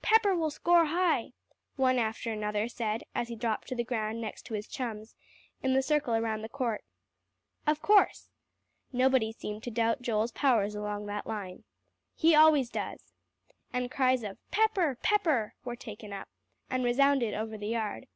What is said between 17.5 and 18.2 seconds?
the yard.